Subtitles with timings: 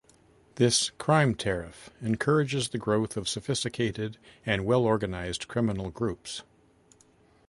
[0.55, 6.41] This "crime tariff" encourages the growth of sophisticated and well-organized criminal groups.